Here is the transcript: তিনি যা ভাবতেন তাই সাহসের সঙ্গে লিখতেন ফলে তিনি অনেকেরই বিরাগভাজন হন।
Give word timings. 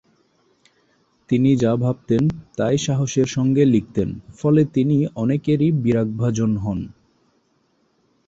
তিনি 1.29 1.49
যা 1.55 1.71
ভাবতেন 1.75 2.23
তাই 2.57 2.75
সাহসের 2.77 3.27
সঙ্গে 3.27 3.63
লিখতেন 3.65 4.09
ফলে 4.35 4.61
তিনি 4.73 4.97
অনেকেরই 5.15 5.69
বিরাগভাজন 5.83 6.51
হন। 6.57 6.79